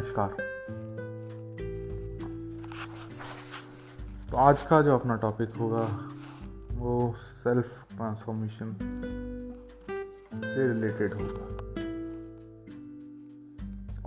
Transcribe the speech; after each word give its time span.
नमस्कार। 0.00 0.28
तो 4.30 4.36
आज 4.36 4.62
का 4.62 4.80
जो 4.82 4.94
अपना 4.94 5.16
टॉपिक 5.16 5.54
होगा, 5.54 5.82
वो 6.72 7.14
सेल्फ 7.16 7.84
ट्रांसफॉर्मेशन 7.96 8.72
से 10.44 10.68
रिलेटेड 10.68 11.14
होगा। 11.14 11.44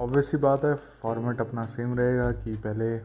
ऑब्वियसली 0.03 0.41
बात 0.41 0.65
है 0.65 0.75
फॉर्मेट 0.75 1.41
अपना 1.41 1.61
सेम 1.61 1.95
रहेगा 1.97 2.31
कि 2.31 2.57
पहले 2.57 2.97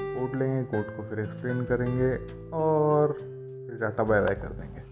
कोड 0.00 0.36
लेंगे 0.36 0.62
कोड 0.64 0.96
को 0.96 1.02
फिर 1.02 1.20
एक्सप्लेन 1.20 1.64
करेंगे 1.64 2.16
और 2.50 3.12
फिर 3.12 3.78
डाटा 3.80 4.04
बाय 4.04 4.20
बाय 4.20 4.34
कर 4.34 4.52
देंगे। 4.52 4.86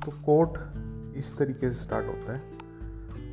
तो 0.00 0.10
कोट 0.22 0.81
इस 1.16 1.36
तरीके 1.38 1.68
से 1.68 1.74
स्टार्ट 1.74 2.06
होता 2.06 2.32
है। 2.32 2.42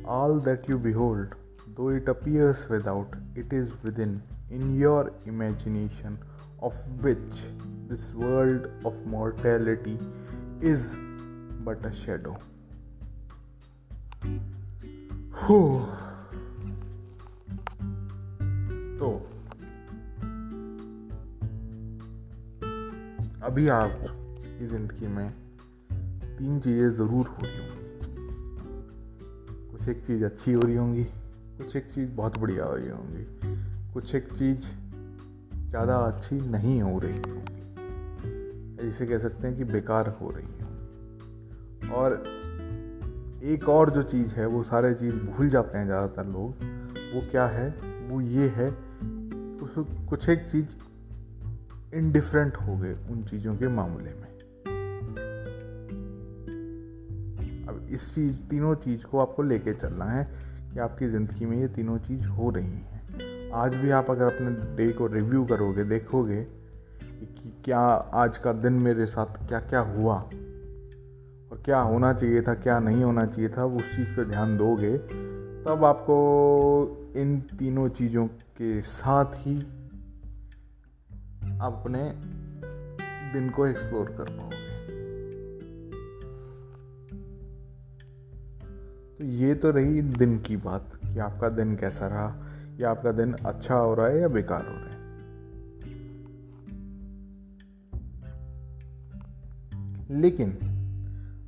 All 0.04 0.40
that 0.40 0.70
you 0.70 0.78
behold 0.78 1.34
though 1.68 1.92
it 1.92 2.08
appears 2.08 2.70
without 2.70 3.38
it 3.38 3.52
is 3.52 3.74
within 4.00 4.20
in 4.52 4.74
your 4.80 5.22
imagination 5.26 6.18
of 6.62 6.88
which 6.90 7.40
this 7.88 8.14
world 8.14 8.86
of 8.86 8.94
mortality 9.08 9.94
is 10.68 10.86
but 11.64 11.86
a 11.86 11.90
shadow 11.90 12.36
तो 18.98 19.10
अभी 23.42 23.68
आप 23.68 23.90
ज़िंदगी 24.62 25.06
में 25.06 25.32
तीन 26.40 26.60
चीज़ें 26.60 26.90
ज़रूर 26.90 27.26
हो 27.28 27.42
रही 27.42 27.56
होंगी। 27.58 27.96
कुछ 29.72 29.88
एक 29.88 30.04
चीज़ 30.04 30.24
अच्छी 30.24 30.52
हो 30.52 30.60
रही 30.60 30.76
होंगी, 30.76 31.02
कुछ 31.56 31.74
एक 31.76 31.86
चीज़ 31.86 32.10
बहुत 32.10 32.38
बढ़िया 32.38 32.64
हो 32.64 32.74
रही 32.74 32.88
होंगी, 32.88 33.24
कुछ 33.94 34.14
एक 34.14 34.32
चीज़ 34.32 34.60
ज़्यादा 35.68 35.96
अच्छी 35.96 36.40
नहीं 36.50 36.80
हो 36.82 36.98
रही 36.98 37.18
होंगी। 37.20 37.58
जिसे 38.82 39.06
कह 39.06 39.18
सकते 39.18 39.46
हैं 39.48 39.56
कि 39.56 39.64
बेकार 39.64 40.08
हो 40.20 40.30
रही 40.30 40.46
है। 40.54 41.90
और 41.90 42.22
एक 43.44 43.68
और 43.68 43.90
जो 43.90 44.02
चीज़ 44.04 44.34
है, 44.34 44.46
वो 44.46 44.62
सारे 44.62 44.94
चीज़ 44.94 45.14
भूल 45.16 45.48
जाते 45.48 45.78
हैं 45.78 45.84
ज़्यादातर 45.86 46.26
लोग, 46.28 46.64
वो 47.14 47.20
क्या 47.30 47.46
है? 47.48 47.68
वो 48.08 48.20
ये 48.20 48.48
है 48.56 48.70
कुछ 50.08 50.28
एक 50.28 50.48
चीज़ 50.48 50.74
इनडिफरेंट 51.94 52.56
हो 52.56 52.76
गए 52.76 52.96
उन 53.10 53.22
चीज़ों 53.24 53.56
के 53.56 53.68
मामले 53.70 54.12
में। 54.12 54.29
इस 57.90 58.14
चीज़, 58.14 58.36
तीनों 58.42 58.74
चीज़ 58.74 59.04
को 59.04 59.18
आपको 59.18 59.42
लेके 59.42 59.72
चलना 59.74 60.04
है 60.04 60.24
कि 60.72 60.78
आपकी 60.78 61.08
ज़िंदगी 61.08 61.46
में 61.46 61.56
ये 61.58 61.68
तीनों 61.68 61.98
चीज़ 61.98 62.26
हो 62.26 62.50
रही 62.50 62.66
हैं। 62.66 63.50
आज 63.54 63.74
भी 63.74 63.90
आप 63.90 64.10
अगर 64.10 64.26
अपने 64.26 64.76
डे 64.76 64.92
को 64.92 65.06
रिव्यू 65.06 65.44
करोगे, 65.44 65.84
देखोगे 65.84 66.42
कि 67.22 67.52
क्या 67.64 67.80
आज 68.14 68.38
का 68.38 68.52
दिन 68.52 68.72
मेरे 68.72 69.06
साथ 69.06 69.48
क्या 69.48 69.60
क्या 69.60 69.80
हुआ 69.80 70.14
और 70.14 71.62
क्या 71.64 71.80
होना 71.80 72.12
चाहिए 72.12 72.42
था, 72.42 72.54
क्या 72.54 72.78
नहीं 72.78 73.02
होना 73.04 73.26
चाहिए 73.26 73.48
था, 73.48 73.64
उस 73.64 73.96
चीज़ 73.96 74.16
पर 74.16 74.24
ध्यान 74.24 74.56
दोगे, 74.56 74.96
तब 75.64 75.84
आपको 75.84 77.12
इन 77.16 77.40
तीनों 77.58 77.88
चीज़ों 77.88 78.26
के 78.26 78.80
साथ 78.80 79.34
ही 79.34 79.58
अपने 81.60 82.02
दिन 83.32 83.50
को 83.50 83.66
एक्सप्लोर 83.66 84.06
कर 84.18 84.30
पाओगे। 84.30 84.59
तो 89.20 89.26
ये 89.26 89.54
तो 89.54 89.70
रही 89.70 90.02
दिन 90.02 90.38
की 90.38 90.56
बात 90.56 90.92
कि 91.04 91.18
आपका 91.18 91.48
दिन 91.48 91.76
कैसा 91.76 92.06
रहा? 92.06 92.46
या 92.80 92.90
आपका 92.90 93.12
दिन 93.12 93.32
अच्छा 93.32 93.74
हो 93.74 93.94
रहा 93.94 94.06
है 94.06 94.20
या 94.20 94.28
बेकार 94.28 94.62
हो 94.62 94.74
रहा 94.74 94.84
है? 94.84 95.00
लेकिन 100.20 100.52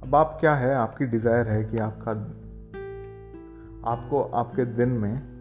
अब 0.02 0.14
आप 0.14 0.36
क्या 0.40 0.54
है? 0.54 0.74
आपकी 0.74 1.04
डिज़ायर 1.04 1.48
है 1.48 1.64
कि 1.64 1.78
आपका, 1.78 2.10
आपको 3.90 4.22
आपके 4.22 4.64
दिन 4.64 4.88
में 4.88 5.32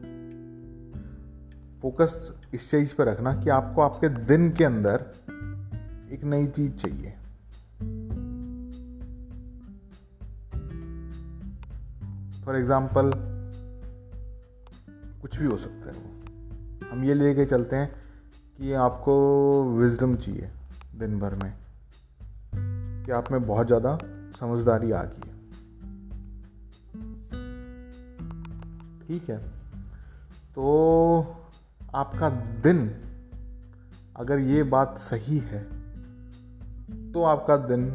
फोकस 1.82 2.34
इस 2.54 2.72
चीज़ 2.72 2.96
पर 2.96 3.06
रखना 3.06 3.44
कि 3.44 3.50
आपको 3.50 3.82
आपके 3.82 4.10
दिन 4.10 4.52
के 4.52 4.64
अंदर 4.64 5.06
एक 6.12 6.24
नई 6.24 6.48
चीज़ 6.48 6.72
चाहिए। 6.72 7.14
फॉर 12.52 12.60
एग्ज़ाम्पल 12.60 13.12
कुछ 15.22 15.38
भी 15.40 15.46
हो 15.46 15.58
सकता 15.58 15.90
है 15.90 15.98
वो। 15.98 16.88
हम 16.88 17.04
ये 17.04 17.14
लेके 17.14 17.46
चलते 17.46 17.76
हैं 17.76 17.92
कि 18.58 18.74
आपको 18.78 19.14
विजडम 19.74 20.16
चाहिए 20.16 20.50
दिन 20.96 21.20
भर 21.20 21.36
में। 21.36 21.54
कि 23.06 23.12
आप 23.12 23.32
में 23.32 23.46
बहुत 23.48 23.68
ज़्यादा 23.68 23.98
समझदारी 24.40 24.92
आ 24.92 25.04
गई 25.04 25.30
है। 25.30 25.36
ठीक 29.00 29.30
है? 29.30 29.38
तो 30.56 30.66
आपका 31.96 32.30
दिन 32.64 32.88
अगर 34.18 34.40
ये 34.50 34.64
बात 34.70 34.98
सही 35.00 35.38
है 35.48 35.64
तो 37.12 37.24
आपका 37.26 37.58
दिन 37.68 37.92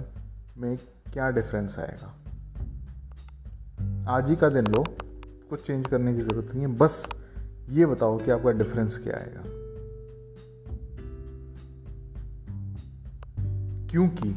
में 0.58 0.76
क्या 1.12 1.30
डिफरेंस 1.30 1.78
आएगा? 1.78 2.14
आज 4.08 4.30
ही 4.30 4.36
का 4.36 4.48
दिन 4.48 4.66
लो, 4.66 4.84
कुछ 5.50 5.66
चेंज 5.66 5.86
करने 5.86 6.14
की 6.14 6.22
ज़रूरत 6.22 6.54
नहीं 6.54 6.60
है, 6.60 6.66
बस 6.66 7.06
ये 7.70 7.86
बताओ 7.86 8.18
कि 8.18 8.30
आपका 8.30 8.50
डिफरेंस 8.50 8.98
क्या 8.98 9.16
आएगा। 9.16 9.42
क्योंकि 13.90 14.28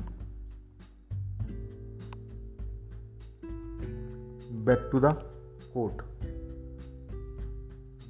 बैक 4.57 4.89
टू 4.91 4.99
द 4.99 5.05
कोट 5.73 6.01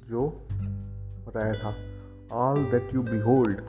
जो 0.08 0.46
बताया 1.26 1.54
था 1.54 1.76
all 2.32 2.64
that 2.64 2.94
you 2.94 3.02
behold 3.02 3.60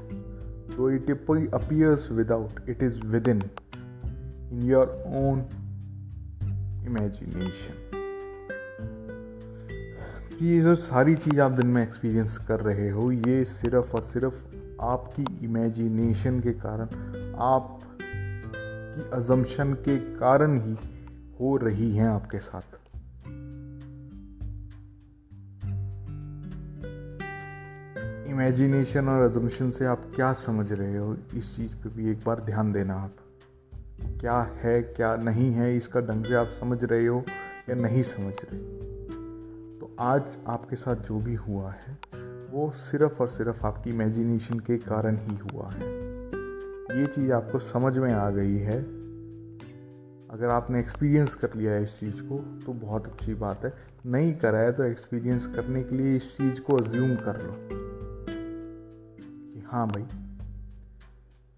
though 0.75 0.89
it 0.89 1.11
appears 1.53 2.11
without 2.11 2.69
it 2.69 2.83
is 2.83 3.01
within 3.27 3.41
in 4.51 4.61
your 4.63 5.03
own 5.07 5.60
imagination 6.87 7.89
ये 10.41 10.61
जो 10.61 10.75
सारी 10.75 11.15
चीज़ 11.15 11.39
आप 11.41 11.51
दिन 11.51 11.67
में 11.67 11.81
एक्सपीरियंस 11.83 12.37
कर 12.47 12.59
रहे 12.59 12.89
हो, 12.89 13.11
ये 13.11 13.43
सिर्फ़ 13.45 13.95
और 13.95 14.03
सिर्फ़ 14.03 14.35
आपकी 14.81 15.25
इमेजिनेशन 15.45 16.39
के 16.39 16.51
कारण 16.51 17.35
आप 17.39 17.79
की 18.01 19.09
अजम्पशन 19.13 19.73
के 19.73 19.95
कारण 20.17 20.59
ही 20.61 20.77
हो 21.39 21.55
रही 21.57 21.91
हैं 21.95 22.07
आपके 22.07 22.39
साथ। 22.39 22.77
इमेजिनेशन 28.31 29.09
और 29.09 29.23
अजम्पशन 29.23 29.69
से 29.69 29.85
आप 29.85 30.11
क्या 30.15 30.33
समझ 30.33 30.71
रहे 30.71 30.97
हो, 30.97 31.15
इस 31.35 31.55
चीज़ 31.55 31.75
पे 31.75 31.89
भी 31.89 32.11
एक 32.11 32.19
बार 32.25 32.39
ध्यान 32.39 32.71
देना 32.71 32.95
आप। 32.95 33.15
क्या 34.21 34.41
है, 34.41 34.81
क्या 34.81 35.15
नहीं 35.15 35.51
है, 35.51 35.77
इसका 35.77 36.01
ढंग 36.01 36.25
से 36.25 36.35
आप 36.35 36.47
समझ 36.47 36.83
रहे 36.83 37.05
हो 37.05 37.23
या 37.69 37.75
नहीं 37.75 38.03
समझ 38.03 38.33
रहे 38.33 38.59
तो 39.79 39.95
आज 39.99 40.37
आपके 40.47 40.75
साथ 40.75 40.95
जो 40.95 41.19
भी 41.19 41.35
हुआ 41.35 41.71
है, 41.71 41.97
वो 42.51 42.71
सिर्फ़ 42.71 43.21
और 43.21 43.27
सिर्फ़ 43.27 43.65
आपकी 43.65 43.89
इमेजिनेशन 43.89 44.59
के 44.59 44.77
कारण 44.77 45.17
ही 45.17 45.37
हुआ 45.37 45.69
है। 45.69 45.87
ये 46.99 47.07
चीज़ 47.07 47.31
आपको 47.31 47.59
समझ 47.59 47.97
में 47.97 48.13
आ 48.13 48.29
गई 48.29 48.57
है। 48.57 48.81
अगर 50.29 50.45
आपने 50.45 50.79
एक्सपीरियंस 50.79 51.33
कर 51.33 51.53
लिया 51.55 51.71
है 51.71 51.83
इस 51.83 51.99
चीज़ 51.99 52.23
को 52.23 52.59
तो 52.65 52.73
बहुत 52.73 53.07
अच्छी 53.07 53.33
बात 53.33 53.65
है। 53.65 53.73
नहीं 54.05 54.33
करा 54.33 54.57
है 54.57 54.71
तो 54.71 54.83
एक्सपीरियंस 54.83 55.47
करने 55.47 55.83
के 55.83 55.95
लिए 55.95 56.15
इस 56.15 56.37
चीज़ 56.37 56.61
को 56.61 56.75
अज्यूम 56.77 57.15
कर 57.15 57.41
लो। 57.41 57.67
कि 59.53 59.63
हाँ 59.67 59.87
भाई, 59.87 60.05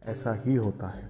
ऐसा 0.04 0.34
ही 0.34 0.56
होता 0.56 0.88
है। 0.88 1.10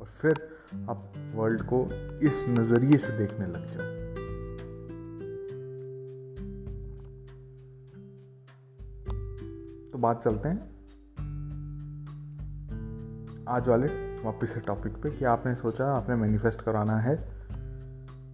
और 0.00 0.06
फिर 0.06 0.57
आप 0.68 1.12
वर्ल्ड 1.34 1.62
को 1.62 1.86
इस 2.22 2.44
नज़रिए 2.48 2.98
से 2.98 3.18
देखने 3.18 3.46
लग 3.46 3.66
जाओ। 3.66 3.98
तो 9.92 9.98
बात 9.98 10.24
चलते 10.24 10.48
हैं। 10.48 10.78
आज 13.48 13.68
वाले 13.68 13.86
वापस 14.22 14.54
से 14.54 14.60
टॉपिक 14.60 14.92
पे 14.92 15.10
कि 15.10 15.24
आपने 15.24 15.54
सोचा, 15.54 15.92
आपने 15.92 16.16
मैनिफेस्ट 16.16 16.60
कराना 16.60 16.96
है 16.96 17.16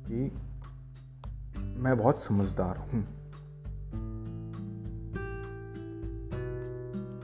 कि 0.07 0.33
मैं 1.61 1.99
बहुत 1.99 2.23
समझदार 2.23 2.77
हूँ। 2.77 3.03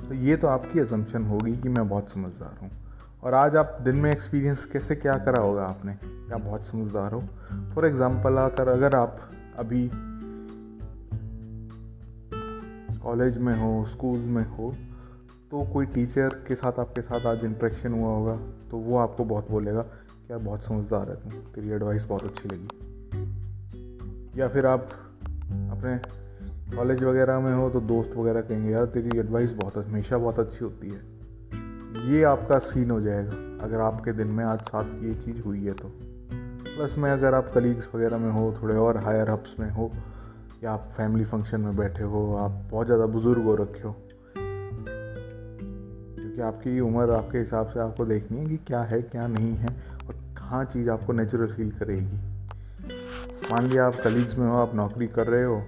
तो 0.09 0.15
ये 0.15 0.37
तो 0.37 0.47
आपकी 0.47 0.79
एजम्पन 0.79 1.25
होगी 1.25 1.57
कि 1.57 1.69
मैं 1.69 1.89
बहुत 1.89 2.09
समझदार 2.09 2.59
हूँ। 2.63 2.80
और 3.23 3.35
आज 3.35 3.57
आप 3.57 3.79
दिन 3.83 3.97
में 3.97 4.11
एक्सपीरियंस 4.13 4.65
कैसे, 4.65 4.95
क्या 4.97 5.17
करा 5.19 5.41
होगा 5.41 5.65
आपने? 5.65 5.93
क्या 6.03 6.37
बहुत 6.39 6.67
समझदार 6.67 7.13
हो। 7.13 7.21
फॉर 7.75 7.87
एग्ज़ाम्पल 7.87 8.39
आकर 8.39 8.69
अगर 8.69 8.95
आप 8.97 9.19
अभी 9.59 9.91
कॉलेज 13.03 13.37
में 13.39 13.55
हो 13.55 13.85
स्कूल 13.87 14.19
में 14.19 14.45
हो 14.47 14.73
तो 15.51 15.63
कोई 15.73 15.87
टीचर 15.87 16.29
के 16.49 16.55
साथ, 16.55 16.79
आपके 16.79 17.03
साथ 17.03 17.27
आज 17.27 17.45
इंट्रैक्शन 17.45 17.93
हुआ 17.93 18.09
होगा 18.09 18.37
तो 18.71 18.79
वो 18.79 18.97
आपको 18.99 19.25
बहुत 19.25 19.51
बोलेगा 19.51 19.83
कि 19.83 20.33
यार 20.33 20.41
बहुत 20.41 20.65
समझदार 20.65 21.09
है 21.11 21.17
तुम, 21.17 21.33
तेरी 21.55 21.71
एडवाइस 21.71 22.05
बहुत 22.05 22.25
अच्छी 22.25 22.49
लगी। 22.49 22.69
या 24.41 24.49
फिर 24.49 24.67
आप 24.67 24.89
अपने 25.71 25.97
कॉलेज 26.77 27.03
वगैरह 27.05 27.41
में 27.41 27.55
हो 27.55 27.71
तो 27.71 27.81
दोस्त 27.83 28.17
वगैरह 28.17 28.41
कहेंगे, 28.41 28.71
यार 28.73 28.85
तेरी 28.87 29.19
एडवाइस 29.19 29.53
बहुत, 29.55 29.77
हमेशा 29.79 30.19
बहुत 30.19 30.39
अच्छी 30.39 30.65
होती 30.65 30.89
है। 30.89 31.20
ये 32.03 32.23
आपका 32.25 32.59
सीन 32.61 32.91
हो 32.91 33.01
जाएगा। 33.01 33.33
अगर 33.65 33.81
आपके 33.81 34.13
दिन 34.13 34.27
में 34.27 34.45
आज 34.45 34.61
साथ 34.63 34.85
ये 35.05 35.15
चीज़ 35.17 35.41
हुई 35.43 35.65
है 35.65 35.73
तो। 35.73 35.89
प्लस 36.67 36.95
में 36.99 37.11
अगर 37.11 37.35
आप 37.35 37.51
कलीग्स 37.55 37.89
वगैरह 37.95 38.19
में 38.19 38.31
हो, 38.31 38.55
थोड़े 38.63 38.75
और 38.77 38.97
हायर 38.99 39.29
अप्स 39.29 39.55
में 39.61 39.71
हो, 39.71 39.91
या 40.65 40.73
आप 40.73 40.89
फैमिली 40.97 41.25
फ़ंक्शन 41.25 41.61
में 41.61 41.77
बैठे 41.77 42.05
हो, 42.05 42.35
आप 42.37 42.51
बहुत 42.71 42.87
ज़्यादा 42.87 43.07
बुज़ुर्ग 43.07 43.43
हो 43.45 43.55
रखे 43.55 43.83
हो, 43.83 43.95
क्योंकि 46.17 46.41
आपकी 46.43 46.79
उम्र 46.81 47.11
आपके 47.11 47.39
हिसाब 47.39 47.69
से 47.69 47.81
आपको 47.81 48.05
देखनी 48.05 48.39
है 48.39 48.47
कि 48.47 48.57
क्या 48.67 48.81
है, 48.83 49.01
क्या 49.03 49.27
नहीं 49.27 49.55
है, 49.55 49.69
और 49.99 50.15
कहाँ 50.39 50.65
चीज़ 50.65 50.91
आपको 50.91 51.13
नेचुरल 51.13 51.47
फील 51.47 51.71
करेगी। 51.73 52.19
मान 53.53 53.67
लिया 53.67 53.87
आप 53.87 54.01
कलीग्स 54.05 54.39
में 54.39 54.47
हो, 54.49 54.57
आप 54.57 54.75
नौकरी 54.75 55.07
कर 55.09 55.27
रहे 55.27 55.45
हो 55.45 55.61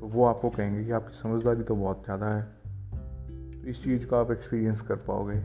तो 0.00 0.06
वो 0.06 0.24
आपको 0.26 0.50
कहेंगे 0.50 0.84
कि 0.84 0.90
आपकी 0.90 1.18
समझदारी 1.18 1.62
तो 1.62 1.74
बहुत 1.76 2.04
ज़्यादा 2.04 2.26
है। 2.26 2.42
तो 3.52 3.68
इस 3.68 3.82
चीज़ 3.84 4.06
को 4.06 4.16
आप 4.16 4.30
एक्सपीरियंस 4.30 4.80
कर 4.80 4.96
पाओगे। 5.08 5.40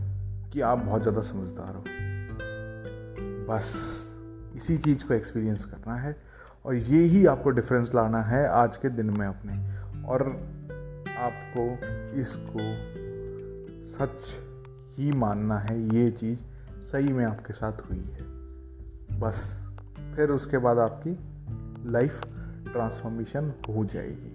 कि 0.54 0.62
आप 0.62 0.80
बहुत 0.80 1.02
ज़्यादा 1.02 1.22
समझदार 1.22 1.76
हो। 1.76 1.84
बस 3.50 3.74
इसी 4.56 4.78
चीज़ 4.78 5.06
को 5.06 5.14
एक्सपीरियंस 5.14 5.66
करना 5.66 5.96
है 5.96 6.16
और 6.66 6.76
ये 6.76 7.04
ही 7.04 7.26
आपको 7.26 7.50
डिफरेंस 7.50 7.92
लाना 7.96 8.22
है 8.22 8.48
आज 8.48 8.78
के 8.78 8.90
दिन 8.90 9.10
में 9.10 9.28
अपने। 9.28 9.54
और 10.04 10.24
आपको 11.20 11.64
इसको 12.20 12.64
सच 13.94 14.34
ही 14.98 15.12
मानना 15.12 15.58
है, 15.60 15.80
ये 15.96 16.12
चीज़ 16.12 16.40
सही 16.92 17.14
में 17.14 17.26
आपके 17.26 17.54
साथ 17.54 17.82
हुई 17.90 17.98
है। 17.98 19.20
बस 19.20 19.40
फिर 20.16 20.30
उसके 20.30 20.58
बाद 20.58 20.78
आपकी 20.78 21.18
लाइफ 21.92 22.22
ट्रांसफॉर्मेशन 22.72 23.54
हो 23.70 23.86
जाएगी। 23.86 24.27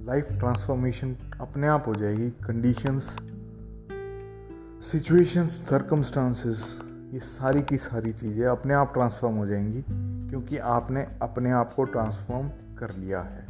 लाइफ 0.00 0.28
ट्रांसफॉर्मेशन 0.32 1.16
अपने 1.40 1.66
आप 1.66 1.84
हो 1.86 1.94
जाएगी 1.94 2.30
कंडीशंस 2.30 3.18
सिचुएशंस 4.92 5.50
सरकमस्टांसेस 5.50 6.82
ये 7.12 7.20
सारी 7.20 7.62
की 7.62 7.76
सारी 7.78 8.12
चीज़ें 8.12 8.46
अपने 8.46 8.74
आप 8.74 8.92
ट्रांसफॉर्म 8.92 9.36
हो 9.36 9.46
जाएँगी 9.46 9.84
क्योंकि 10.30 10.58
आपने 10.58 11.06
अपने 11.22 11.50
आप 11.50 11.74
को 11.74 11.84
ट्रांसफॉर्म 11.84 12.48
कर 12.48 12.94
लिया 12.94 13.20
है। 13.20 13.46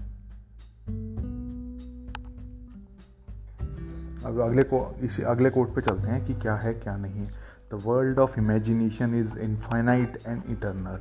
अब 4.24 4.40
अगले 4.40 4.62
को, 4.62 4.94
इसी 5.00 5.22
अगले 5.22 5.50
कोट 5.50 5.74
पे 5.74 5.80
चलते 5.80 6.08
हैं 6.08 6.26
कि 6.26 6.34
क्या 6.34 6.54
है, 6.54 6.74
क्या 6.74 6.96
नहीं। 6.96 7.12
है 7.12 7.28
the 7.72 7.82
world 7.84 8.18
of 8.18 8.40
imagination 8.40 9.14
is 9.14 9.38
infinite 9.38 10.18
and 10.26 10.42
eternal 10.50 11.00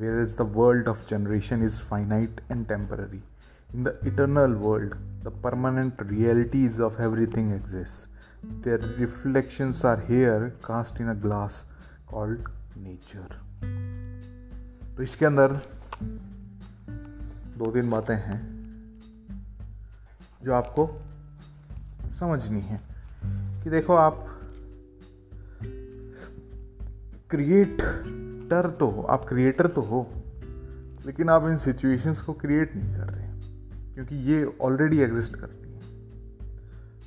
whereas 0.22 0.36
the 0.36 0.40
world 0.40 0.88
of 0.88 1.10
generation 1.10 1.62
is 1.62 1.78
finite 1.78 2.40
and 2.50 2.68
temporary 2.68 3.22
In 3.74 3.84
the 3.84 3.96
eternal 4.02 4.54
world, 4.54 4.96
the 5.22 5.30
permanent 5.30 5.94
realities 6.06 6.80
of 6.80 6.98
everything 6.98 7.52
exist. 7.52 8.08
Their 8.62 8.78
reflections 8.78 9.84
are 9.84 10.00
here 10.00 10.54
cast 10.66 10.98
in 10.98 11.10
a 11.10 11.14
glass 11.14 11.64
called 12.06 12.48
nature. 12.76 13.28
तो 14.96 15.02
इसके 15.02 15.26
अंदर 15.26 15.52
दो 17.58 17.70
तीन 17.72 17.90
बातें 17.90 18.14
हैं 18.16 18.40
जो 20.44 20.52
आपको 20.54 20.86
समझनी 22.18 22.60
है 22.60 22.80
कि 23.62 23.70
देखो 23.70 23.94
आप 23.96 24.26
क्रिएटर 27.30 28.70
तो 28.80 28.86
हो 28.90 29.02
आप 29.10 29.24
क्रिएटर 29.28 29.66
तो 29.66 29.80
हो 29.80 30.06
लेकिन 31.06 31.28
आप 31.30 31.48
इन 31.48 31.56
सिचुएशंस 31.56 32.20
को 32.20 32.32
क्रिएट 32.32 32.76
नहीं 32.76 32.94
कर 32.96 33.12
रहे 33.12 33.29
क्योंकि 34.00 34.16
ये 34.24 34.44
ऑलरेडी 34.60 35.00
एग्जिस्ट 35.00 35.34
करती 35.36 35.72
है। 35.72 35.80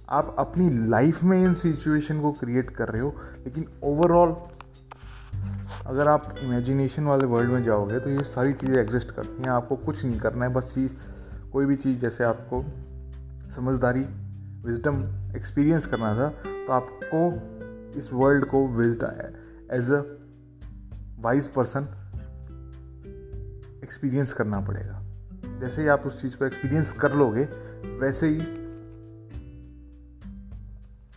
आप 0.09 0.35
अपनी 0.39 0.69
लाइफ 0.89 1.23
में 1.23 1.37
इन 1.43 1.53
सिचुएशन 1.53 2.19
को 2.21 2.31
क्रिएट 2.31 2.69
कर 2.69 2.89
रहे 2.89 3.01
हो, 3.01 3.15
लेकिन 3.45 3.65
ओवरऑल 3.83 4.35
अगर 5.85 6.07
आप 6.07 6.35
इमेजिनेशन 6.39 7.03
वाले 7.03 7.25
वर्ल्ड 7.25 7.51
में 7.51 7.63
जाओगे 7.63 7.99
तो 7.99 8.09
ये 8.09 8.23
सारी 8.23 8.53
चीज़ें 8.53 8.77
एग्जिस्ट 8.77 9.11
करती 9.11 9.43
हैं। 9.43 9.49
आपको 9.49 9.75
कुछ 9.75 10.03
नहीं 10.05 10.19
करना 10.19 10.45
है, 10.45 10.53
बस 10.53 10.71
चीज़, 10.75 10.93
कोई 11.51 11.65
भी 11.65 11.75
चीज़ 11.75 11.97
जैसे 11.99 12.23
आपको 12.23 12.63
समझदारी 13.51 14.05
विजडम 14.65 15.03
एक्सपीरियंस 15.35 15.85
करना 15.85 16.13
था 16.15 16.29
तो 16.45 16.73
आपको 16.73 17.99
इस 17.99 18.09
वर्ल्ड 18.13 18.45
को 18.45 18.67
viewed 18.67 19.03
as 19.71 19.91
a 19.91 20.03
wise 21.19 21.47
person 21.47 21.87
experience 23.83 24.33
करना 24.33 24.59
पड़ेगा। 24.59 25.02
जैसे 25.63 25.81
ही 25.81 25.87
आप 25.87 26.05
उस 26.05 26.21
चीज़ 26.21 26.37
को 26.37 26.45
एक्सपीरियंस 26.45 26.91
कर 26.91 27.13
लोगे, 27.13 27.43
वैसे 27.99 28.27
ही 28.27 28.39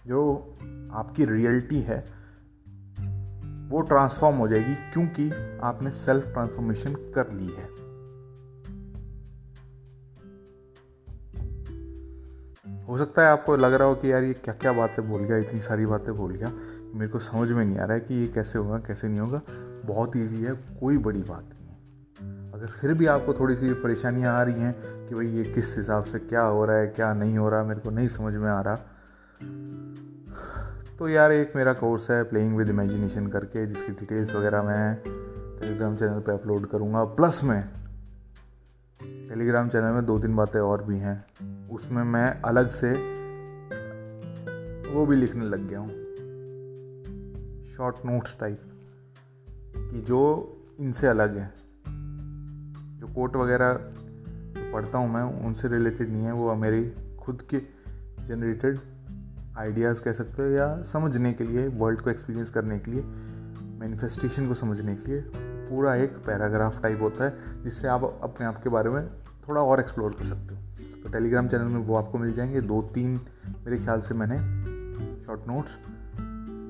जो 0.06 0.20
आपकी 0.92 1.24
रियलिटी 1.24 1.80
है, 1.80 1.98
वो 3.68 3.80
ट्रांसफॉर्म 3.80 4.36
हो 4.36 4.48
जाएगी 4.48 4.74
क्योंकि 4.74 5.30
आपने 5.62 5.90
सेल्फ 5.90 6.26
ट्रांसफॉर्मेशन 6.26 6.94
कर 7.14 7.32
ली 7.32 7.46
है। 7.46 7.64
हो 12.84 12.98
सकता 12.98 13.22
है 13.22 13.28
आपको 13.28 13.56
लग 13.56 13.72
रहा 13.72 13.88
हो 13.88 13.94
कि 13.94 14.12
यार 14.12 14.24
ये 14.24 14.32
क्या 14.32 14.54
क्या 14.54 14.72
बातें 14.72 15.08
बोल 15.08 15.20
गया, 15.20 15.36
इतनी 15.36 15.60
सारी 15.60 15.86
बातें 15.86 16.16
बोल 16.16 16.32
गया। 16.32 16.52
मेरे 16.94 17.08
को 17.08 17.18
समझ 17.18 17.50
में 17.50 17.64
नहीं 17.64 17.78
आ 17.78 17.84
रहा 17.84 17.94
है 17.94 18.00
कि 18.00 18.14
ये 18.14 18.26
कैसे 18.26 18.58
होगा, 18.58 18.78
कैसे 18.78 19.08
नहीं 19.08 19.20
होगा। 19.20 19.42
बहुत 19.84 20.16
ईजी 20.16 20.44
है, 20.44 20.52
कोई 20.52 20.98
बड़ी 20.98 21.22
बात 21.22 21.50
अगर 22.56 22.66
फिर 22.66 22.92
भी 22.94 23.06
आपको 23.06 23.32
थोड़ी 23.34 23.54
सी 23.54 23.72
परेशानियाँ 23.72 24.32
आ 24.34 24.42
रही 24.42 24.62
हैं 24.62 25.08
कि 25.08 25.14
भाई 25.14 25.26
ये 25.28 25.42
किस 25.44 25.76
हिसाब 25.76 26.04
से 26.04 26.18
क्या 26.18 26.42
हो 26.42 26.64
रहा 26.64 26.76
है, 26.76 26.86
क्या 26.88 27.12
नहीं 27.14 27.36
हो 27.38 27.48
रहा, 27.48 27.62
मेरे 27.62 27.80
को 27.80 27.90
नहीं 27.90 28.08
समझ 28.08 28.32
में 28.34 28.48
आ 28.50 28.60
रहा 28.60 28.76
तो 30.98 31.08
यार 31.08 31.32
एक 31.32 31.52
मेरा 31.56 31.72
कोर्स 31.72 32.10
है 32.10 32.22
प्लेइंग 32.24 32.56
विद 32.56 32.68
इमेजिनेशन 32.68 33.26
करके, 33.26 33.66
जिसकी 33.66 33.92
डिटेल्स 33.92 34.34
वगैरह 34.34 34.62
मैं 34.62 34.94
टेलीग्राम 35.60 35.96
चैनल 35.96 36.20
पे 36.20 36.32
अपलोड 36.32 36.66
करूँगा। 36.66 37.04
प्लस 37.18 37.40
में 37.44 37.62
टेलीग्राम 39.00 39.68
चैनल 39.68 39.92
में 39.92 40.06
दो 40.06 40.18
तीन 40.18 40.36
बातें 40.36 40.60
और 40.60 40.84
भी 40.84 40.98
हैं। 40.98 41.68
उसमें 41.68 42.02
मैं 42.04 42.40
अलग 42.42 42.70
से 42.70 42.92
वो 44.90 45.06
भी 45.06 45.16
लिखने 45.16 45.44
लग 45.44 45.68
गया 45.68 45.78
हूँ। 45.78 45.90
शॉर्ट 47.76 47.96
नोट्स 48.06 48.36
टाइप 48.40 48.60
कि 49.76 50.00
जो 50.00 50.22
इनसे 50.80 51.06
अलग 51.06 51.36
है। 51.36 51.65
कोट 53.16 53.36
वगैरह 53.36 53.72
पढ़ता 54.72 54.98
हूँ 54.98 55.14
मैं, 55.14 55.22
उनसे 55.22 55.68
रिलेटेड 55.68 56.10
नहीं 56.10 56.22
है, 56.22 56.32
वो 56.32 56.54
मेरी 56.54 56.92
खुद 57.16 57.42
के 57.42 57.58
जनरेटेड 58.26 58.78
आइडियाज़ 59.58 60.02
कह 60.02 60.12
सकते 60.12 60.42
हो, 60.42 60.48
या 60.48 60.82
समझने 60.82 61.32
के 61.32 61.44
लिए 61.44 61.68
वर्ल्ड 61.68 62.00
को 62.00 62.10
एक्सपीरियंस 62.10 62.50
करने 62.50 62.78
के 62.78 62.90
लिए 62.90 63.02
मैनिफेस्टेशन 63.80 64.48
को 64.48 64.54
समझने 64.54 64.94
के 64.94 65.10
लिए, 65.10 65.24
पूरा 65.70 65.94
एक 65.94 66.10
पैराग्राफ 66.10 66.82
टाइप 66.82 67.02
होता 67.02 67.24
है, 67.24 67.62
जिससे 67.62 67.88
आप 67.88 68.20
अपने 68.22 68.46
आप 68.46 68.62
के 68.62 68.70
बारे 68.70 68.90
में 68.90 69.08
थोड़ा 69.48 69.62
और 69.62 69.80
एक्सप्लोर 69.80 70.12
कर 70.12 70.24
सकते 70.24 70.54
हो। 70.54 70.60
तो 71.02 71.08
टेलीग्राम 71.12 71.48
चैनल 71.48 71.64
में 71.64 71.80
वो 71.80 71.96
आपको 71.96 72.18
मिल 72.18 72.32
जाएँगे। 72.32 72.60
दो 72.60 72.82
तीन 72.82 73.20
मेरे 73.48 73.78
ख्याल 73.78 74.00
से 74.00 74.14
मैंने 74.14 74.36
शॉर्ट 75.24 75.40
नोट्स 75.48 75.78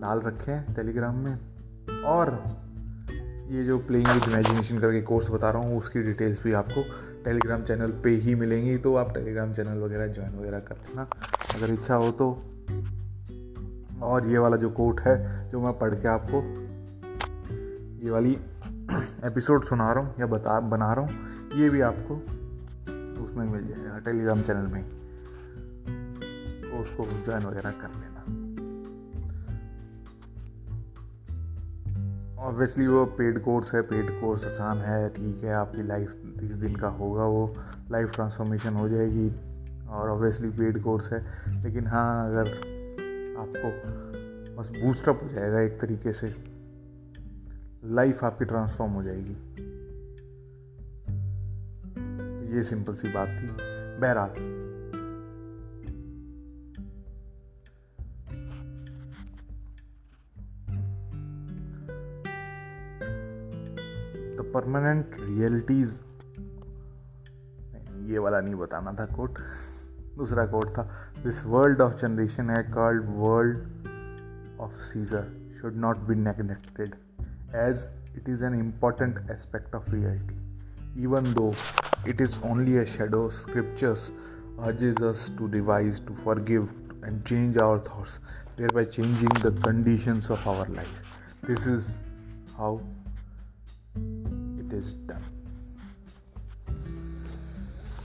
डाल 0.01 0.21
रखे 0.21 0.53
हैं 0.53 0.75
टेलीग्राम 0.75 1.15
में। 1.15 1.39
और 2.03 2.57
ये 3.51 3.65
जो 3.65 3.79
प्लेइंग 3.79 4.07
विद 4.09 4.29
इमेजिनेशन 4.29 4.79
करके 4.79 5.01
कोर्स 5.03 5.29
बता 5.31 5.51
रहा 5.51 5.63
हूँ, 5.63 5.79
उसकी 5.79 6.03
डिटेल्स 6.03 6.43
भी 6.45 6.53
आपको 6.53 6.83
टेलीग्राम 7.25 7.63
चैनल 7.63 7.91
पे 8.05 8.11
ही 8.17 8.35
मिलेंगी 8.35 8.77
तो 8.79 8.95
आप 8.97 9.13
टेलीग्राम 9.15 9.53
चैनल 9.53 9.79
वगैरह 9.79 10.07
ज्वाइन 10.07 10.39
वगैरह 10.39 10.59
कर 10.61 10.77
लेना 10.77 11.07
अगर 11.55 11.73
इच्छा 11.75 11.95
हो 11.95 12.11
तो। 12.13 12.31
और 14.03 14.27
ये 14.27 14.39
वाला 14.39 14.57
जो 14.57 14.71
कोट 14.71 15.01
है, 15.01 15.17
जो 15.51 15.61
मैं 15.61 15.73
पढ़ 15.79 15.95
के 15.95 16.09
आपको, 16.09 16.43
ये 18.05 18.11
वाली 18.11 18.33
एपिसोड 19.25 19.65
सुना 19.65 19.93
रहा 19.93 20.05
हूँ, 20.05 20.15
या 20.21 20.27
बता, 20.27 20.59
बना 20.61 20.93
रहा 20.93 21.05
हूँ, 21.05 21.13
ये 21.55 21.69
भी 21.71 21.81
आपको 21.81 22.15
उसमें 23.25 23.45
मिल 23.45 23.67
जाएगा 23.69 23.99
टेलीग्राम 24.05 24.43
चैनल 24.43 24.67
में 24.73 24.83
तो 26.63 26.83
उसको 26.83 27.07
ज्वाइन 27.25 27.47
वगैरह 27.47 27.71
कर 27.73 27.89
लेना। 27.91 28.06
ऑब्वियसली 32.39 32.87
वो 32.87 33.05
पेड 33.05 33.45
कोर्स 33.45 33.75
है 33.75 33.83
पेड 33.83 34.11
कोर्स 34.11 34.45
आसान 34.45 34.79
है, 34.79 35.09
ठीक 35.09 35.45
है, 35.45 35.55
आपकी 35.55 35.83
लाइफ 35.83 36.11
तीस 36.41 36.53
दिन 36.53 36.77
का 36.77 36.89
होगा 36.89 37.25
वो 37.25 37.55
लाइफ 37.91 38.13
ट्रांसफॉर्मेशन 38.13 38.75
हो 38.75 38.89
जाएगी, 38.89 39.33
और 39.89 40.11
ऑब्वियसली 40.11 40.51
पेड 40.51 40.83
कोर्स 40.83 41.13
है। 41.13 41.25
लेकिन 41.63 41.87
हाँ 41.87 42.29
अगर 42.29 42.49
आपको 43.39 43.71
बस 44.57 44.71
बूस्टअप 44.71 45.21
हो 45.23 45.29
जाएगा 45.29 45.61
एक 45.61 45.81
तरीके 45.81 46.13
से 46.13 46.35
लाइफ 47.85 48.25
आपकी 48.25 48.45
ट्रांसफॉर्म 48.45 48.93
हो 48.93 49.03
जाएगी। 49.03 49.37
ये 52.57 52.63
सिंपल 52.63 52.95
सी 52.95 53.09
बात 53.09 53.29
थी। 53.29 53.49
बहरहाल। 54.01 54.66
परमानेंट 64.57 65.17
रियलिटीज 65.21 65.95
ये 68.11 68.19
वाला 68.19 68.41
नहीं 68.41 68.55
बताना 68.55 68.93
था 69.01 69.07
कोट 69.17 69.39
दूसरा 70.19 70.47
कोट 70.55 70.77
था 70.79 70.83
दिस 71.25 71.45
वर्ल्ड 71.55 71.81
ऑफ़ 71.81 71.97
जनरेशन 72.03 72.51
है 72.51 72.63
called 72.75 73.09
world 73.25 74.61
of 74.61 74.83
Caesar 74.93 75.27
should 75.61 75.77
not 75.87 76.07
be 76.09 76.15
neglected 76.15 76.95
as 77.65 77.89
it 78.17 78.29
is 78.29 78.45
an 78.45 78.55
important 78.61 79.31
aspect 79.31 79.75
of 79.75 79.91
reality 79.95 81.03
even 81.03 81.33
though 81.35 81.53
it 82.09 82.21
is 82.21 82.41
only 82.51 82.77
a 82.79 82.85
shadow 82.95 83.29
scriptures 83.41 84.11
urges 84.59 85.03
us 85.03 85.31
to 85.31 85.47
revise, 85.49 86.01
to 86.01 86.15
forgive, 86.17 86.73
and 87.03 87.25
change 87.25 87.57
our 87.57 87.79
thoughts, 87.79 88.21
thereby 88.57 88.85
changing 88.85 89.29
the 89.43 89.53
conditions 89.63 90.31
of 90.31 90.47
our 90.47 90.67
life. 90.67 90.89
This 91.43 91.67
is 91.67 91.91
how 92.57 92.81
is 94.81 94.93
done. 95.11 95.25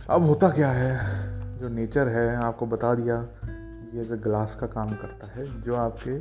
अब 0.10 0.24
होता 0.24 0.50
क्या 0.50 0.72
है 0.72 1.22
जो 1.60 1.70
nature 1.70 2.08
है, 2.08 2.36
आपको 2.36 2.66
बता 2.66 2.96
दिया, 2.96 3.28
ये 3.94 4.02
एज 4.02 4.14
ग्लास 4.14 4.58
का 4.62 4.68
काम 4.68 4.90
करता 4.90 5.28
है, 5.28 5.62
जो 5.62 5.76
आपके 5.76 6.18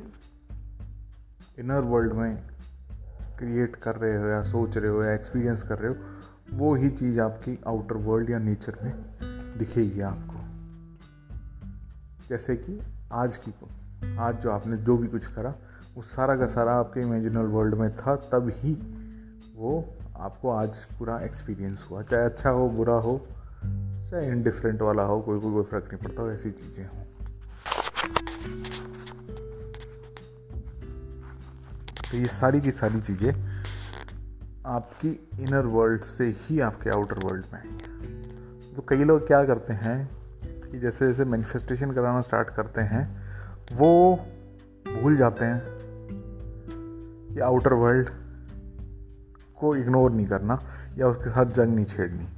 इनर 1.63 1.81
वर्ल्ड 1.81 2.13
में 2.13 2.37
क्रिएट 3.39 3.77
कर 3.77 3.97
रहे 3.97 4.17
हो 4.17 4.27
या 4.27 4.43
सोच 4.43 4.77
रहे 4.77 4.91
हो 4.91 5.05
या 5.05 5.13
एक्सपीरियंस 5.13 5.63
कर 5.63 5.79
रहे 5.79 5.91
हो, 5.91 5.97
वो 6.53 6.75
ही 6.75 6.91
चीज़ 6.91 7.21
आपकी 7.21 7.59
आउटर 7.67 7.97
वर्ल्ड 7.97 8.31
या 8.31 8.39
नेचर 8.39 8.79
में 8.83 8.95
दिखेगी 9.59 10.01
आपको 10.01 10.41
जैसे 12.29 12.57
कि 12.57 12.81
आज 13.13 13.37
की 13.37 13.51
को, 13.51 13.69
आज 14.21 14.37
जो 14.37 14.51
आपने 14.51 14.77
जो 14.77 14.97
भी 14.97 15.09
कुछ 15.09 15.27
करा, 15.27 15.55
वो 15.95 16.03
सारा 16.03 16.37
का 16.37 16.47
सारा 16.47 16.73
आपके 16.73 17.01
इमेजिनल 17.01 17.43
वर्ल्ड 17.43 17.75
में 17.75 17.97
था, 17.97 18.17
तब 18.17 18.53
ही 18.55 18.75
वो 19.57 19.95
आपको 20.21 20.51
आज 20.51 20.85
पूरा 20.99 21.21
एक्सपीरियंस 21.21 21.87
हुआ। 21.91 22.03
चाहे 22.03 22.25
अच्छा 22.25 22.51
हो, 22.51 22.69
बुरा 22.69 22.95
हो, 22.95 23.29
चाहे 24.11 24.27
इनडिफरेंट 24.27 24.83
वाला 24.83 25.03
हो, 25.03 25.21
कोई 25.21 25.41
कोई 25.41 25.53
कोई 25.53 25.63
फ़र्क 25.63 25.85
नहीं 25.85 26.03
पड़ता 26.03 26.23
हो 26.23 26.31
ऐसी 26.31 26.51
चीज़ें 26.51 26.85
हों। 26.87 27.05
तो 32.11 32.17
ये 32.17 32.27
सारी 32.27 32.61
की 32.61 32.71
सारी 32.71 33.01
चीज़ें 33.01 33.33
आपकी 34.67 35.29
इनर 35.41 35.67
वर्ल्ड 35.67 36.03
से 36.03 36.35
ही 36.39 36.61
आपके 36.61 36.91
आउटर 36.91 37.19
वर्ल्ड 37.19 37.45
में 37.53 37.61
आएँगे 37.61 38.75
तो 38.75 38.83
कई 38.89 39.05
लोग 39.05 39.27
क्या 39.27 39.45
करते 39.45 39.73
हैं 39.73 39.99
कि 40.71 40.79
जैसे 40.79 41.07
जैसे 41.07 41.25
मैनिफेस्टेशन 41.25 41.91
कराना 41.91 42.21
स्टार्ट 42.21 42.51
करते 42.51 42.81
हैं, 42.81 43.05
वो 43.77 44.17
भूल 45.01 45.17
जाते 45.17 45.45
हैं 45.45 45.63
कि 47.33 47.41
आउटर 47.41 47.73
वर्ल्ड 47.73 48.11
को 49.61 49.77
इग्नोर 49.77 50.11
नहीं 50.11 50.27
करना 50.27 50.59
या 50.99 51.09
उसके 51.09 51.31
साथ 51.31 51.47
जंग 51.47 51.75
नहीं 51.75 51.85
छेड़नी। 51.85 52.29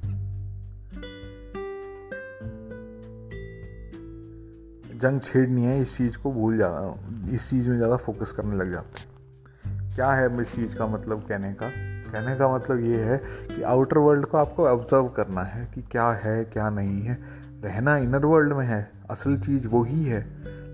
जंग 4.97 5.21
छेड़नी 5.21 5.63
है, 5.63 5.81
इस 5.81 5.97
चीज़ 5.97 6.17
को 6.17 6.31
भूल 6.31 6.57
जा, 6.57 6.97
इस 7.29 7.49
चीज़ 7.49 7.69
में 7.69 7.77
ज़्यादा 7.77 7.97
फोकस 7.97 8.31
करने 8.31 8.55
लग 8.55 8.71
जाते 8.71 8.99
हैं। 8.99 9.95
क्या 9.95 10.11
है 10.11 10.41
इस 10.41 10.55
चीज़ 10.55 10.77
का 10.77 10.87
मतलब 10.87 11.19
कहने 11.19 11.53
का? 11.53 11.69
कहने 12.13 12.35
का 12.35 12.55
मतलब 12.55 12.79
ये 12.79 13.03
है 13.03 13.17
कि 13.55 13.61
आउटर 13.61 13.97
वर्ल्ड 13.97 14.25
को 14.25 14.37
आपको 14.37 14.67
ऑब्ज़र्व 14.67 15.07
करना 15.07 15.41
है 15.41 15.65
कि 15.75 15.81
क्या 15.81 16.09
है, 16.11 16.43
क्या 16.45 16.69
नहीं 16.69 17.01
है। 17.01 17.17
रहना 17.63 17.97
इनर 17.97 18.25
वर्ल्ड 18.25 18.53
में 18.53 18.65
है, 18.65 18.91
असल 19.09 19.37
चीज़ 19.37 19.67
वो 19.67 19.83
ही 19.83 20.03
है। 20.03 20.21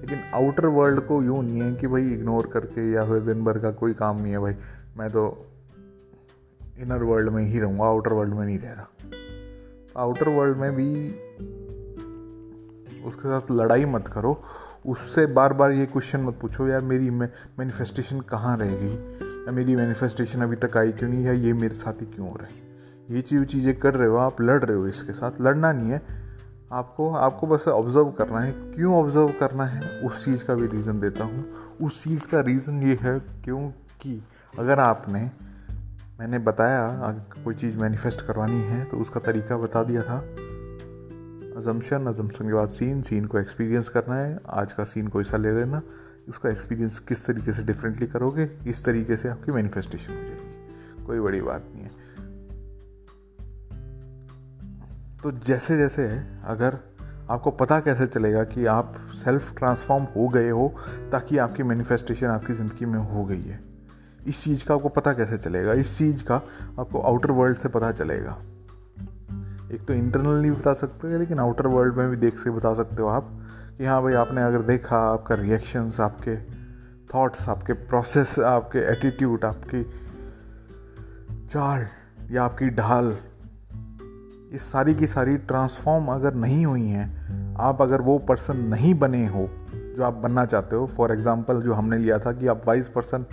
लेकिन 0.01 0.19
आउटर 0.33 0.65
वर्ल्ड 0.65 0.99
को 0.99 1.23
यूँ 1.23 1.43
नहीं 1.43 1.61
है 1.61 1.75
कि 1.75 1.87
भाई 1.87 2.11
इग्नोर 2.11 2.49
करके 2.53 2.91
या 2.91 3.05
फिर 3.05 3.19
दिन 3.19 3.43
भर 3.43 3.59
का 3.59 3.71
कोई 3.71 3.93
काम 3.93 4.21
नहीं 4.21 4.31
है 4.31 4.39
भाई। 4.39 4.55
मैं 4.97 5.09
तो 5.09 5.48
इनर 6.79 7.03
वर्ल्ड 7.03 7.29
में 7.29 7.43
ही 7.43 7.59
रहूँगा 7.59 7.83
आउटर 7.83 8.13
वर्ल्ड 8.13 8.33
में 8.33 8.45
नहीं 8.45 8.59
रह 8.59 8.71
रहा। 8.71 8.87
आउटर 9.97 10.29
वर्ल्ड 10.29 10.57
में 10.57 10.75
भी 10.75 11.09
उसके 13.01 13.21
साथ 13.21 13.41
लड़ाई 13.51 13.85
मत 13.85 14.07
करो। 14.07 14.43
उससे 14.87 15.25
बार 15.25 15.53
बार 15.53 15.71
ये 15.71 15.85
क्वेश्चन 15.85 16.19
मत 16.19 16.37
पूछो, 16.41 16.67
यार, 16.67 16.81
मेरी 16.81 17.09
मैनिफेस्टेशन 17.09 18.19
कहाँ 18.19 18.57
रह 18.57 18.69
गई? 18.69 18.95
या 19.45 19.51
मेरी 19.51 19.75
मैनिफेस्टेशन 19.75 20.41
अभी 20.41 20.55
तक 20.55 20.77
आई 20.77 20.91
क्यों 20.91 21.09
नहीं? 21.09 21.25
या 21.25 21.31
ये 21.31 21.53
मेरे 21.53 21.75
साथ 21.75 21.93
ही 21.93 22.05
क्यों 22.05 22.29
हो 22.29 22.35
रहा 22.35 22.47
है? 22.47 22.53
ये 23.15 23.21
चीज़, 23.21 23.43
चीज़ें 23.43 23.79
कर 23.79 23.95
रहे 23.95 24.07
हो 24.07 24.15
आप, 24.15 24.41
लड़ 24.41 24.63
रहे 24.63 24.77
हो 24.77 24.87
इसके 24.87 25.13
साथ। 25.13 25.31
लड़ना 25.41 25.71
नहीं 25.71 25.89
है। 25.89 26.01
आपको 26.71 27.13
आपको 27.13 27.47
बस 27.47 27.67
ऑब्ज़र्व 27.67 28.11
करना 28.11 28.39
है। 28.39 28.51
क्यों 28.51 28.95
ऑब्ज़र्व 28.95 29.29
करना 29.39 29.65
है? 29.65 29.99
उस 30.01 30.25
चीज़ 30.25 30.45
का 30.45 30.55
भी 30.55 30.67
रीज़न 30.67 30.99
देता 30.99 31.23
हूँ। 31.23 31.45
उस 31.81 32.03
चीज़ 32.03 32.27
का 32.27 32.41
रीज़न 32.41 32.83
ये 32.83 32.97
है, 33.01 33.19
क्योंकि 33.19 34.23
अगर 34.59 34.79
आपने 34.79 35.48
मैंने 36.19 36.39
बताया 36.39 37.11
कोई 37.43 37.55
चीज़ 37.55 37.77
मैनिफेस्ट 37.77 38.21
करवानी 38.21 38.59
है 38.61 38.83
तो 38.85 38.97
उसका 38.97 39.19
तरीका 39.19 39.57
बता 39.57 39.83
दिया 39.83 40.01
था। 40.03 40.17
अजम्पशन 41.57 42.05
अजम्पशन 42.05 42.47
के 42.47 42.53
बाद 42.53 42.69
सीन 42.69 43.01
सीन 43.01 43.25
को 43.25 43.39
एक्सपीरियंस 43.39 43.89
करना 43.89 44.15
है, 44.15 44.39
आज 44.49 44.73
का 44.73 44.83
सीन 44.83 45.07
को 45.07 45.21
ऐसा 45.21 45.37
ले 45.37 45.51
लेना, 45.51 45.81
उसका 46.29 46.49
एक्सपीरियंस 46.49 46.99
किस 46.99 47.25
तरीके 47.25 47.51
से 47.51 47.63
डिफरेंटली 47.63 48.07
करोगे, 48.07 48.49
इस 48.67 48.83
तरीके 48.85 49.17
से 49.17 49.29
आपकी 49.29 49.51
मैनिफेस्टेशन 49.51 50.13
हो 50.13 50.19
जाएगी। 50.19 51.05
कोई 51.05 51.19
बड़ी 51.19 51.41
बात 51.41 51.71
नहीं 51.73 51.83
है। 51.83 51.89
तो 55.23 55.31
जैसे 55.31 55.77
जैसे 55.77 56.07
अगर 56.45 56.77
आपको 57.29 57.51
पता 57.51 57.79
कैसे 57.79 58.07
चलेगा 58.07 58.43
कि 58.43 58.65
आप 58.65 58.93
सेल्फ 59.15 59.55
ट्रांसफॉर्म 59.57 60.03
हो 60.03 60.27
गए 60.27 60.49
हो, 60.49 60.73
ताकि 61.11 61.37
आपकी 61.37 61.63
मैनिफेस्टेशन 61.63 62.27
आपकी 62.27 62.53
ज़िंदगी 62.53 62.85
में 62.85 62.99
हो 62.99 63.25
गई 63.25 63.41
है। 63.41 63.68
इस 64.29 64.43
चीज़ 64.43 64.63
का 64.65 64.73
आपको 64.75 64.89
पता 64.89 65.13
कैसे 65.13 65.37
चलेगा? 65.37 65.73
इस 65.73 65.97
चीज़ 65.97 66.23
का 66.23 66.35
आपको 66.79 66.99
आउटर 67.01 67.31
वर्ल्ड 67.31 67.57
से 67.57 67.69
पता 67.69 67.91
चलेगा। 67.91 68.37
एक 69.73 69.85
तो 69.87 69.93
इंटरनल 69.93 70.51
बता 70.51 70.73
सकते, 70.73 71.17
लेकिन 71.17 71.39
आउटर 71.39 71.67
वर्ल्ड 71.67 71.95
में 71.95 72.09
भी 72.09 72.17
देख 72.17 72.39
से 72.39 72.49
बता 72.49 72.73
सकते 72.73 73.01
हो 73.01 73.07
आप 73.07 73.29
कि 73.77 73.85
हाँ 73.85 74.01
भाई, 74.03 74.13
आपने 74.13 74.43
अगर 74.43 74.61
देखा 74.61 74.97
आपका 74.97 75.35
रिएक्शंस 75.35 75.99
आपके 75.99 76.35
थॉट्स 77.13 77.47
आपके 77.49 77.73
प्रोसेस 77.73 78.39
आपके 78.39 78.79
एटीट्यूड 78.91 79.45
आपकी 79.45 79.83
चाल 81.47 81.85
या 82.31 82.43
आपकी 82.43 82.69
ढाल, 82.69 83.17
ये 84.51 84.57
सारी 84.57 84.95
की 84.95 85.07
सारी 85.07 85.37
ट्रांसफॉर्म 85.37 86.07
अगर 86.07 86.33
नहीं 86.33 86.65
हुई 86.65 86.85
हैं, 86.85 87.55
आप 87.59 87.81
अगर 87.81 88.01
वो 88.01 88.17
पर्सन 88.19 88.57
नहीं 88.57 88.93
बने 88.99 89.25
हो, 89.27 89.49
जो 89.97 90.03
आप 90.03 90.13
बनना 90.13 90.45
चाहते 90.45 90.75
हो 90.75 90.87
फॉर 90.87 91.11
एग्ज़ाम्पल 91.11 91.61
जो 91.61 91.73
हमने 91.73 91.97
लिया 91.97 92.19
था 92.19 92.31
कि 92.31 92.47
आप 92.47 92.61
वाइज 92.67 92.87
पर्सन 92.93 93.25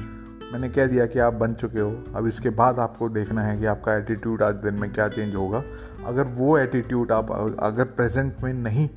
मैंने 0.47 0.69
कह 0.69 0.87
दिया 0.87 1.07
कि 1.07 1.19
आप 1.19 1.35
बन 1.35 1.55
चुके 1.55 1.81
हो। 1.81 1.91
अब 2.17 2.27
इसके 2.27 2.51
बाद 2.51 2.79
आपको 2.79 3.09
देखना 3.09 3.43
है 3.43 3.59
कि 3.59 3.67
आपका 3.67 3.95
एटीट्यूड 3.95 4.43
आज 4.43 4.55
दिन 4.57 4.75
में 4.75 4.93
क्या 4.93 5.09
चेंज 5.09 5.35
होगा। 5.35 5.63
अगर 6.07 6.25
वो 6.35 6.57
एटीट्यूड 6.59 7.13
आप 7.13 7.31
अगर 7.61 7.85
प्रेजेंट 7.87 8.43
में 8.43 8.53
नहीं 8.55 8.89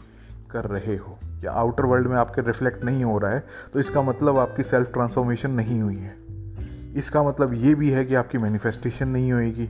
कर 0.52 0.66
रहे 0.66 0.96
हो, 0.98 1.18
या 1.44 1.52
आउटर 1.52 1.86
वर्ल्ड 1.86 2.08
में 2.08 2.16
आपके 2.18 2.42
रिफ्लेक्ट 2.42 2.84
नहीं 2.84 3.04
हो 3.04 3.18
रहा 3.18 3.32
है 3.32 3.44
तो 3.74 3.80
इसका 3.80 4.02
मतलब 4.02 4.38
आपकी 4.38 4.64
सेल्फ 4.64 4.92
ट्रांसफॉर्मेशन 4.94 5.52
नहीं 5.52 5.82
हुई 5.82 5.96
है। 5.96 6.16
इसका 6.98 7.24
मतलब 7.24 7.54
ये 7.56 7.76
भी 7.76 7.90
है 7.90 8.06
कि 8.06 8.16
आपकी 8.16 8.38
मैनिफेस्टेशन 8.38 9.08
नहीं 9.08 9.32
होएगी। 9.32 9.70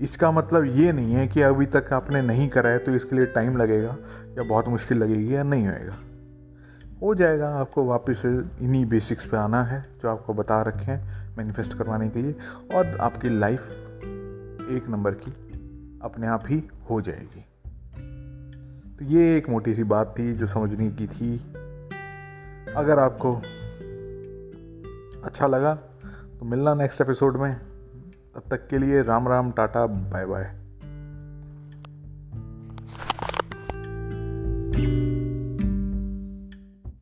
इसका 0.00 0.30
मतलब 0.32 0.64
ये 0.66 0.92
नहीं 0.92 1.14
है 1.14 1.26
कि 1.28 1.42
अभी 1.42 1.66
तक 1.66 1.92
आपने 1.92 2.22
नहीं 2.22 2.48
करा 2.48 2.70
है 2.70 2.78
तो 2.78 2.92
इसके 2.92 3.16
लिए 3.16 3.26
टाइम 3.26 3.56
लगेगा, 3.56 3.96
या 4.38 4.42
बहुत 4.42 4.68
मुश्किल 4.68 4.98
लगेगी, 4.98 5.34
या 5.34 5.42
नहीं 5.42 5.66
होएगा। 5.66 5.96
हो 7.02 7.14
जाएगा, 7.14 7.48
आपको 7.48 7.84
वापस 7.84 8.22
इन्हीं 8.60 8.86
बेसिक्स 8.86 9.26
पे 9.26 9.36
आना 9.36 9.62
है, 9.62 9.82
जो 10.02 10.08
आपको 10.08 10.34
बता 10.34 10.62
रखे 10.62 10.84
हैं 10.84 11.36
मैनिफेस्ट 11.36 11.78
करवाने 11.78 12.08
के 12.08 12.22
लिए, 12.22 12.34
और 12.74 12.96
आपकी 12.96 13.28
लाइफ 13.38 13.70
एक 14.70 14.84
नंबर 14.88 15.14
की 15.14 15.30
अपने 16.02 16.26
आप 16.26 16.44
ही 16.46 16.62
हो 16.90 17.00
जाएगी। 17.00 17.44
तो 18.98 19.04
ये 19.04 19.36
एक 19.36 19.48
मोटी 19.48 19.74
सी 19.74 19.84
बात 19.84 20.14
थी 20.18 20.32
जो 20.32 20.46
समझने 20.46 20.90
की 20.90 21.06
थी। 21.06 21.36
अगर 22.76 22.98
आपको 22.98 23.34
अच्छा 25.24 25.46
लगा 25.46 25.74
तो 26.38 26.44
मिलना 26.44 26.74
नेक्स्ट 26.74 27.00
एपिसोड 27.00 27.36
में। 27.36 27.54
तब 28.34 28.42
तक 28.50 28.68
के 28.68 28.78
लिए 28.78 29.02
Ram 29.02 29.28
Ram, 29.28 29.50
tata 29.50 29.86
bye 29.86 30.26
bye 30.26 30.61